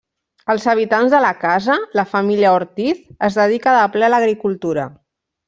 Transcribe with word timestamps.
Els 0.51 0.63
habitants 0.71 1.11
de 1.15 1.19
la 1.25 1.29
casa, 1.43 1.75
la 1.99 2.05
família 2.15 2.55
Ortiz, 2.61 3.05
es 3.29 3.39
dedica 3.43 3.77
de 3.79 3.85
ple 3.99 4.09
a 4.09 4.11
l'agricultura. 4.17 4.89